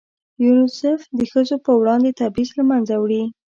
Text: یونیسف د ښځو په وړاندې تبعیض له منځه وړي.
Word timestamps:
یونیسف 0.43 0.99
د 1.17 1.19
ښځو 1.31 1.55
په 1.65 1.71
وړاندې 1.81 2.17
تبعیض 2.19 2.49
له 2.57 2.63
منځه 2.69 2.93
وړي. 2.97 3.23